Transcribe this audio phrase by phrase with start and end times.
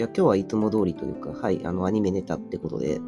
[0.00, 2.98] じゃあ今日はいつも通りというか、はい、あの、アニメネタってことで、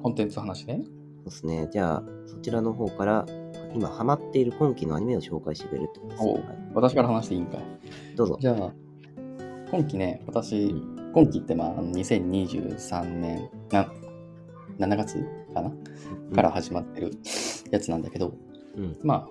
[0.00, 0.80] コンテンツ話ね。
[0.84, 1.68] そうですね。
[1.72, 3.26] じゃあ、そちらの方から、
[3.74, 7.62] 今ハマっている今期のアニメを紹介してくれるってことですはい、私から話していいんかい。
[8.14, 8.38] どうぞ。
[8.40, 8.72] じゃあ、
[9.72, 10.72] 今期ね、私、
[11.12, 13.90] 今期ってまあ、あの2023年な、
[14.78, 15.72] 7月かな、
[16.32, 17.10] から始まってる
[17.72, 18.36] やつなんだけど、
[18.76, 18.96] うん。
[19.02, 19.28] まあ、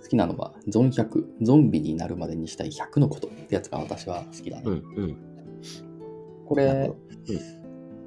[0.00, 4.62] 好きなのは、ゾン100、ゾンビになるまでにしたい100のことってやつが私は好きだね。
[4.66, 4.74] うん。
[4.74, 5.31] うん。
[6.46, 6.96] これなるほ、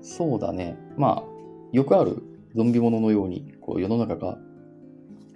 [0.01, 0.77] そうだね。
[0.97, 1.23] まあ、
[1.71, 2.21] よくある
[2.55, 4.37] ゾンビもののように、こう世の中が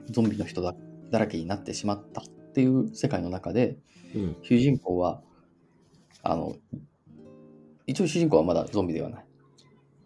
[0.09, 0.75] ゾンビの人だ
[1.11, 3.77] だらけになってしまったっていう世界の中で、
[4.15, 4.35] うん。
[4.41, 5.21] 主人公は、
[6.23, 6.55] あの、
[7.87, 9.25] 一応主人公はまだゾンビではない。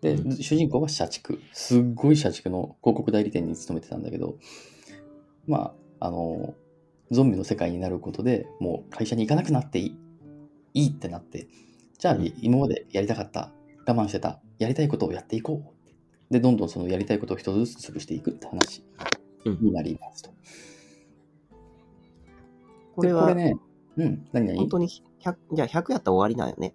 [0.01, 1.39] で、うん主人公は社畜。
[1.51, 4.37] すっごい社畜の広告代理店に勤めてたんだけど、
[5.47, 6.53] まあ、あの、
[7.11, 9.97] ゾンビの世界になることでもう会社に行かなくなっていい
[10.73, 11.47] いいってなって、
[12.03, 13.49] じゃあうん今までやりたかった、
[13.87, 15.63] 我慢してた、やりたいことをやっていこ
[16.29, 16.33] う。
[16.33, 18.83] で、どんどんそのやりたいことを一つずつ潰していくって話
[19.45, 20.33] うんになりますと。
[22.97, 23.57] これは、でこれね、
[23.95, 24.89] うん、何々本当に
[25.21, 26.73] 100、じゃあ100やったら終わりなんよね。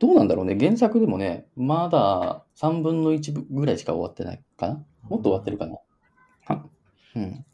[0.00, 5.78] どうなんだろうね、原作でもね、まだ3分の1ぐらいしか終わってないかなもっと終わってるかな
[6.46, 6.66] は
[7.14, 7.44] うん。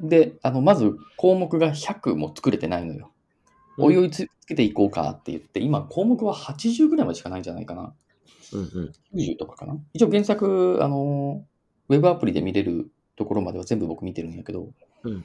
[0.00, 3.09] で、あの、まず項目が100も作れてないのよ。
[3.84, 7.94] おいおいつけていこうかって言って、今項目は80ぐらいまでしかないんじゃないかな。
[8.52, 8.92] うんうん。
[9.18, 9.78] 90とかかな。
[9.92, 11.44] 一応原作、あの、
[11.88, 14.70] ウェブアプリで見れるところまでは全部僕見てるんやけど、
[15.04, 15.24] うん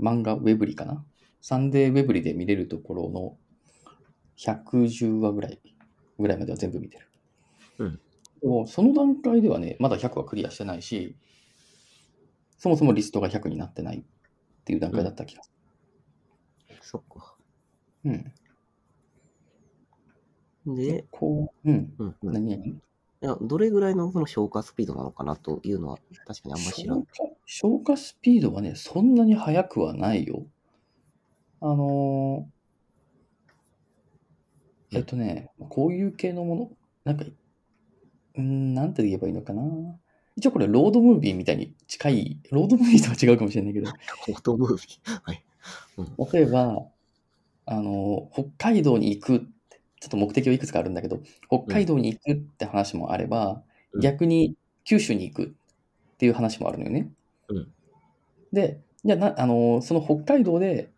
[0.00, 1.04] 漫画ウェブリかな。
[1.42, 3.36] サンデーウェブリで見れるところの
[4.38, 5.60] 110話ぐらい、
[6.18, 7.08] ぐらいまでは全部見てる。
[7.78, 8.00] うん
[8.40, 11.14] でも、その段階ではね、まだ100はクリアしてないし、
[12.56, 14.02] そもそもリストが100になってないっ
[14.64, 15.50] ていう段階だった気がす
[16.82, 17.29] そっか。
[18.04, 18.32] る。
[20.66, 20.74] うん。
[20.76, 21.94] で、こう、うん。
[21.98, 22.36] うんうん。
[22.36, 22.56] い何？
[22.58, 22.80] 々
[23.20, 27.04] や、どれぐらいのその消化スピードなのかなというのは、確かにあんま知らん。
[27.04, 30.46] 消化消化スピードはね、そんなに速くはないよ。
[31.60, 36.70] あのーえっとね、こういう系のもの、
[37.04, 39.62] なんか、うーん、なんて言えばいいのかな？
[40.36, 43.90] 一応これ、ロードムービーみたいに近い、ロードムービーとは違うかもしれないけど、
[44.28, 45.20] オートムービー。
[45.22, 45.44] はい。
[46.32, 46.86] 例えば、
[47.66, 53.62] あのー北海道に行くって、ちょっと目的はいくつかあるんだけど、北海道に行くって話もあれば、
[53.94, 54.54] うん逆に
[54.84, 55.50] 九州に行くっ
[56.18, 57.10] ていう話もあるのよね。
[57.48, 57.72] うん
[58.52, 60.90] で、じゃあな、あのーその北海道で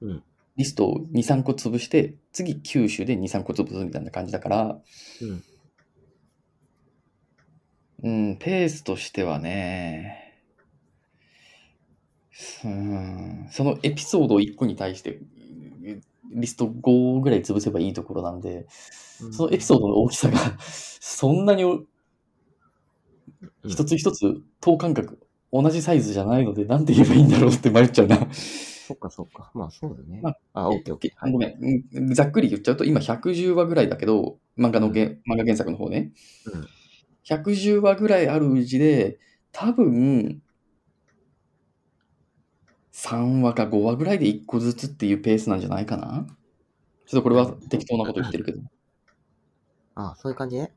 [0.00, 0.22] うん
[0.56, 4.80] リストを2、3個潰して、次九州で2、3個潰すみたいな感じだから、
[5.20, 5.44] うん。
[8.02, 10.34] うん、ペースとしてはね、
[12.64, 15.20] うん、そのエピソード1個に対して、
[16.30, 18.66] リスト5ぐらい潰せばいいところなんで、
[19.32, 21.86] そのエピソードの大きさが、 そんなにうん
[23.66, 25.18] 一つ一つ等間隔、
[25.52, 28.16] 同じサイズじゃないので、なんて言えばいいんだろうって迷っちゃうな。
[28.32, 29.50] そっかそっか。
[29.54, 30.20] まあそうだね。
[30.22, 31.12] まあ、オッケーオッケー。
[31.14, 32.14] はいごめんうん。
[32.14, 36.12] ざっくり言っちゃうと、今110話ぐらいだけど、漫画のげ、漫画原作の方ね。
[36.46, 36.66] うん
[37.24, 39.18] 110話ぐらいあるうちで、
[39.52, 40.42] 多分、
[43.02, 46.26] 3話か5話ぐらいで1個ずつっていうペースなんじゃないかな？
[47.06, 48.60] ちょっとこれは適当なこと言ってるけど。
[49.94, 50.56] あ、そういう感じ？
[50.56, 50.72] ね。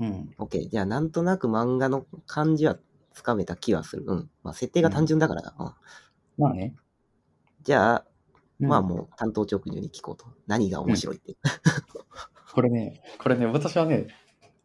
[0.00, 0.34] うん。
[0.38, 0.68] オッケー。
[0.68, 2.78] じゃあ、なんとなく漫画の感じは
[3.12, 4.04] つかめた気はする。
[4.06, 4.30] うん。
[4.42, 5.54] まあ、設定が単純だからな。
[5.58, 5.72] うん
[6.36, 6.74] まあね。
[7.62, 8.06] じゃあ、
[8.60, 10.26] うんまあもう担当直入に聞こうと。
[10.46, 11.36] 何が面白いって。
[12.54, 14.08] これね、これね、私はね、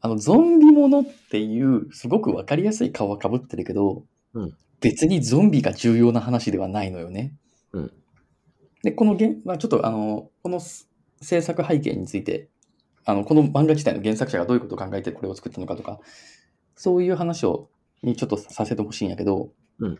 [0.01, 7.33] あの、ゾンビものっていう、すごくわかりやすい顔はかぶってるけど、うん別にゾンビが重要な話ではないのよね。
[7.73, 7.91] うん
[8.81, 10.89] で、この原、まあ、ちょっとあの、このす
[11.21, 12.49] 制作背景について、
[13.05, 15.99] あの、この漫画自体の原作者がどういうことを考えてこれを作ったのかとか、
[16.75, 17.69] そういう話を、
[18.03, 19.99] にちょっとさせてほしいんやけど、うん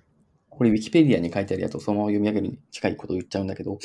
[0.49, 3.79] これ、ウィキペディアに書いてあるやつをそのまま読み上げるに近いことを言っちゃうんだけど、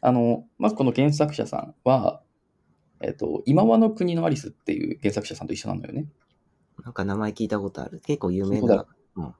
[0.00, 2.22] あの、まずこの原作者さんは、
[3.00, 6.06] えっと、今和の国のアリスっていう原作者さんと一緒なのよね。
[6.84, 8.00] なんか名前聞いたことある。
[8.04, 8.66] 結構有名そ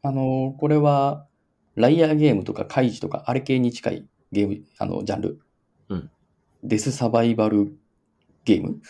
[0.02, 1.26] あの、これは、
[1.74, 5.40] ライアーゲームとかカイジとか、あれ系に近いゲーム、あの、ジャンル。
[5.88, 6.10] うん。
[6.64, 7.78] デスサバイバル
[8.44, 8.80] ゲーム？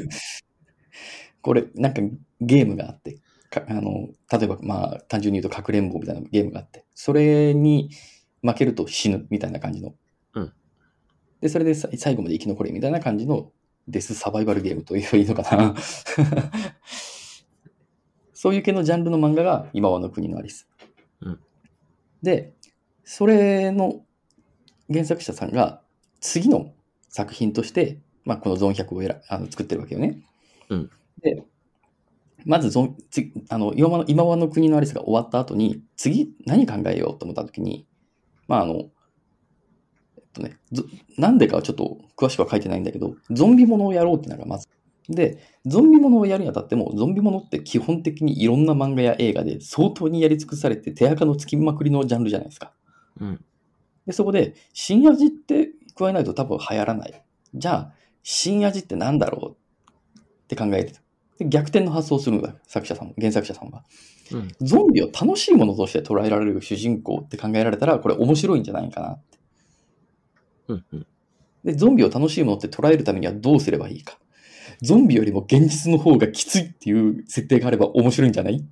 [1.42, 2.02] これ、なんか
[2.40, 3.18] ゲームがあって、
[3.50, 7.90] かあの例えば、まあ、単純に言うと、かくれんぼみたいなゲームがあって、それに
[8.42, 9.94] 負けると死ぬみたいな感じの。
[10.34, 10.52] うん。
[11.40, 13.52] で、それでさ最後まで生き残れみたいな感じの
[13.88, 15.74] デスサバイバルゲームと言えばいいのかな。
[18.42, 20.66] そういう系のジャンルの漫画が今はの国のアリス。
[21.20, 21.40] うん
[22.22, 22.54] で、
[23.04, 24.00] それの
[24.90, 25.82] 原作者さんが
[26.22, 26.72] 次の
[27.10, 30.22] 作品として、まあ、このゾン100を選あの作ってるわけよね。
[30.70, 30.90] うん
[31.22, 31.42] で、
[32.46, 37.86] まずゾンつあの今はの今はの国のアリスが終わった後に、次何考えようと思った時に、
[38.48, 38.74] まああの、
[40.16, 40.84] えっとね、ぞ
[41.18, 44.66] なんでかはちょっと詳しくは書いてないんだけど、ゾンビものをやろうってのがまず。
[45.10, 52.72] で、ゾンビものをやるにあたっても、ゾンビものって基本的にいろんな漫画や映画で相当にやり尽くされて手垢のつきまくりのジャンルじゃないですか。
[53.20, 53.44] うん。
[54.06, 57.24] で、そこで、新味って加えないと多分流行らない。
[57.54, 57.92] じゃあ、
[58.22, 59.56] 新味ってなんだろ
[60.14, 60.94] うって考えて
[61.38, 63.84] で逆転の発想をするんだ、作者さんも、原作者さんは。
[64.32, 64.48] うん。
[64.60, 69.38] ゾンビを楽しいものとして捉えられる主人公って考えられたら、これ面白いんじゃないかなって。
[70.68, 70.84] うん。
[70.92, 71.06] うん。
[71.64, 74.18] で、ゾンビを楽しいものって捉えるためにはどうすればいいか。
[74.82, 78.64] ゾンビよりも現実の方がきついっていう設定があれば面白いんじゃない？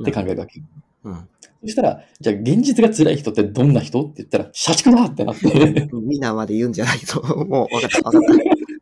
[0.00, 0.62] って考えるわけ。
[1.04, 1.28] うん。
[1.62, 4.02] そしたら、じゃあ現実が辛い人ってどんな人？
[4.02, 5.46] って言ったら、社畜だってなって。
[5.92, 7.20] みんなまで言うんじゃないぞ。
[7.22, 8.32] もう、わかった、わかった。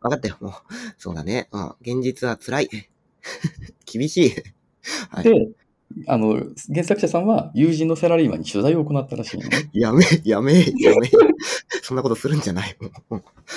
[0.02, 0.52] わかったよ、もう。
[0.96, 1.48] そうだね。
[1.52, 1.68] うん。
[1.80, 2.68] 現実は辛い。
[3.84, 4.30] 厳しい。
[5.10, 5.48] はいで、
[6.06, 6.40] あの、
[6.72, 9.70] 原作者さんは友人のサラリーマンに取材を行ったらしいのね。
[9.74, 11.10] やめ、やめ、やめ。
[11.82, 12.76] そんなことするんじゃない。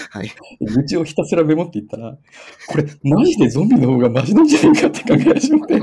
[0.10, 0.32] はい。
[0.62, 2.18] 愚痴をひたすらメモっていったら、
[2.68, 5.80] これ、マジでゾンビの方がマジなんじゃないかって考え始めて、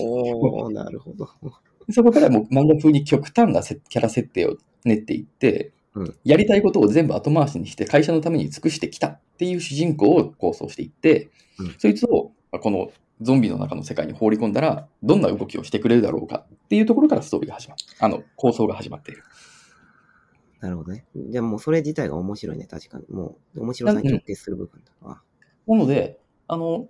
[0.00, 1.28] おー、なるほど。
[1.92, 17.82] そこからもう漫画風に極端なせキャラ設定を練っていって、うんやりたいことを全部後回しにして会社のために尽くしてきたっていう主人公を構想していって、うんそいつをまあこのゾンビの中の世界に放り込んだら、どんな動きをしてくれるだろうかっていうところからストーリーが始まる。
[17.98, 19.22] あの、構想が始まっている。
[20.60, 21.04] なるほどね。
[21.14, 23.04] じゃあもうそれ自体が面白いね、確かに。
[23.10, 24.92] もう、面白さに直結する部分だ。
[25.02, 25.22] あ
[25.66, 26.18] なので、
[26.48, 26.88] あの、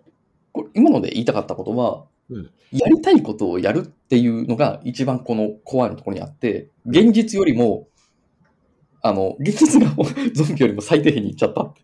[0.53, 7.89] これ今ので言いたかったことは、うんやりたいことをやるっていうのが一番このコアのところにあって、現実よりも、
[9.03, 9.93] あの、現実が
[10.33, 11.75] ゾンビよりも最低限にいっちゃった。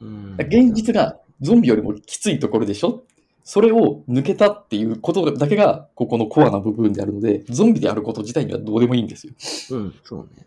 [0.00, 3.04] うん現実がゾンビよりもきついところでしょ
[3.48, 9.32] それを抜けたっていうことだけが、ここのコアな部分であるので、ゾンビであること自体にはどうでもいいんですよ。
[9.70, 10.46] うん、そうね。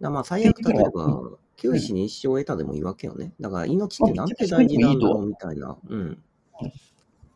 [0.00, 1.22] だまあ、最悪、例えば、
[1.56, 3.34] 九死に一生を得たでもいいわけよね。
[3.38, 5.76] だから、命ってなんて大事なんだろうみたいな。
[5.86, 6.22] うん。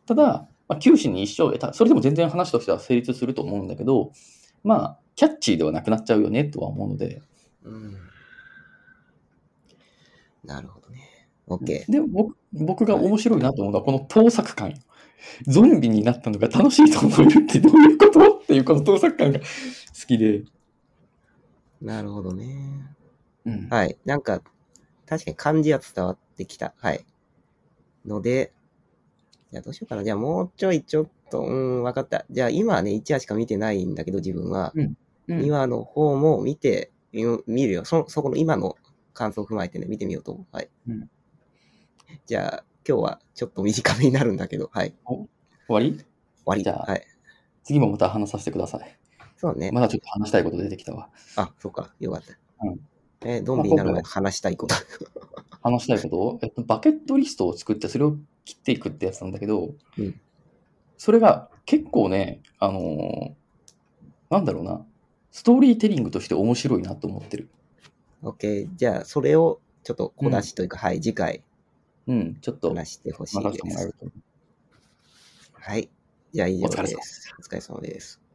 [0.07, 4.13] ただ、まあ、九死に一生を得た、それでも全然話としては成立すると思うんだけど、
[4.63, 7.21] まあ、キャッチーではなくなっちゃうよねとは思うので、
[7.63, 7.97] うん。
[10.43, 11.16] なるほどね。
[11.47, 11.91] OK。
[11.91, 14.73] で僕僕が面白いなと思うのは、この盗作感。
[15.47, 19.45] ゾンビになったのが楽しいと思えるってどういうことっていうこの盗作感が好
[20.07, 20.43] きで。
[21.81, 22.95] なるほどね。
[23.45, 23.97] うんはい。
[24.05, 24.41] なんか、
[25.05, 26.73] 確かに漢字は伝わってきた。
[26.77, 27.05] はい。
[28.05, 28.53] ので、
[29.51, 30.03] じゃあどうしようかな。
[30.03, 32.25] じゃあもうちょいちょっと、うん、わかった。
[32.29, 34.71] じゃあ今はね、1話しか見てないんだけど、自分は。
[34.75, 34.95] うん
[35.27, 37.83] 2話の方も見て、うん見るよ。
[37.83, 38.77] そ、そこの今の
[39.13, 40.55] 感想を踏まえてね、見てみようと思う。
[40.55, 40.69] はい。
[40.87, 41.09] うん
[42.25, 44.93] じゃあ、今日はちょっと短めになるんだけど、はい。
[45.05, 45.27] 終
[45.67, 45.93] わり？
[45.97, 46.05] 終
[46.45, 46.63] わり。
[46.63, 47.05] じゃあはい。
[47.63, 48.97] 次もまた話させてください。
[49.37, 49.71] そうね。
[49.71, 51.09] まだちょっと話したいこと出てきたわ。
[51.35, 51.93] あ、そうか。
[51.99, 52.33] よかった。
[52.65, 52.79] うん
[53.21, 54.75] えーゾンビになる前に話したいこと。
[55.61, 56.17] 話したいこと？
[56.17, 58.15] を、えっと、バケットリストを作ってそれを
[58.45, 60.21] 切っていくってやつなんだけど、うん
[60.99, 63.33] それが結構ね、あのー
[64.29, 64.85] なんだろうな、
[65.31, 67.49] ストーリーテリングとして面白いなと思ってる。
[68.23, 68.67] OK。
[68.75, 71.43] じゃあ、それをちょっと小出しというか、はい、次回
[72.07, 73.93] うん、ちょっと話してほしいです。
[75.53, 75.89] はい。
[76.33, 77.33] じゃあ以上です。
[77.37, 78.26] お疲れ様です。